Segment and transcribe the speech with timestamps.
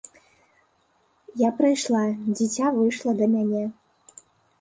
[1.41, 2.01] Я прыйшла,
[2.39, 3.63] дзіця выйшла да мяне.